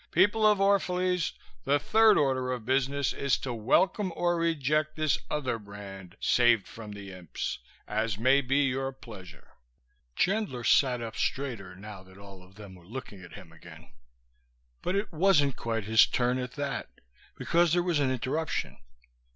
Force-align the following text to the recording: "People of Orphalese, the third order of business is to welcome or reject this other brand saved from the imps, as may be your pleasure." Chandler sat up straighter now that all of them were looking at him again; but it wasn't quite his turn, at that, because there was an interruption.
"People 0.09 0.47
of 0.47 0.57
Orphalese, 0.57 1.33
the 1.63 1.77
third 1.77 2.17
order 2.17 2.51
of 2.51 2.65
business 2.65 3.13
is 3.13 3.37
to 3.37 3.53
welcome 3.53 4.11
or 4.15 4.35
reject 4.35 4.95
this 4.95 5.19
other 5.29 5.59
brand 5.59 6.17
saved 6.19 6.67
from 6.67 6.93
the 6.93 7.11
imps, 7.11 7.59
as 7.87 8.17
may 8.17 8.41
be 8.41 8.65
your 8.67 8.91
pleasure." 8.93 9.51
Chandler 10.15 10.63
sat 10.63 11.03
up 11.03 11.15
straighter 11.15 11.75
now 11.75 12.01
that 12.01 12.17
all 12.17 12.41
of 12.41 12.55
them 12.55 12.73
were 12.73 12.87
looking 12.87 13.21
at 13.21 13.33
him 13.33 13.51
again; 13.51 13.89
but 14.81 14.95
it 14.95 15.13
wasn't 15.13 15.55
quite 15.55 15.83
his 15.83 16.07
turn, 16.07 16.39
at 16.39 16.53
that, 16.53 16.89
because 17.37 17.71
there 17.71 17.83
was 17.83 17.99
an 17.99 18.09
interruption. 18.09 18.79